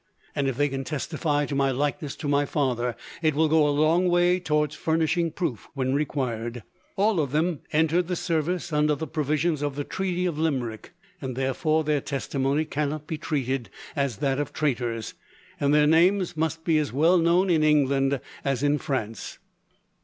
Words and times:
"And 0.35 0.47
if 0.47 0.57
they 0.57 0.67
can 0.67 0.83
testify 0.83 1.45
to 1.45 1.53
my 1.53 1.69
likeness 1.69 2.15
to 2.15 2.27
my 2.27 2.43
father, 2.47 2.95
it 3.21 3.35
will 3.35 3.47
go 3.47 3.67
a 3.67 3.69
long 3.69 4.09
way 4.09 4.39
towards 4.39 4.73
furnishing 4.73 5.29
proof, 5.29 5.67
when 5.75 5.93
required. 5.93 6.63
All 6.95 7.19
of 7.19 7.31
them 7.31 7.59
entered 7.71 8.07
the 8.07 8.15
service 8.15 8.73
under 8.73 8.95
the 8.95 9.05
provisions 9.05 9.61
of 9.61 9.75
the 9.75 9.83
treaty 9.83 10.25
of 10.25 10.39
Limerick, 10.39 10.93
and 11.21 11.35
therefore 11.35 11.83
their 11.83 12.01
testimony 12.01 12.65
cannot 12.65 13.05
be 13.05 13.19
treated 13.19 13.69
as 13.95 14.17
that 14.17 14.39
of 14.39 14.53
traitors; 14.53 15.13
and 15.59 15.71
their 15.71 15.85
names 15.85 16.35
must 16.35 16.63
be 16.65 16.79
as 16.79 16.91
well 16.91 17.19
known 17.19 17.51
in 17.51 17.61
England 17.61 18.19
as 18.43 18.63
in 18.63 18.79
France. 18.79 19.37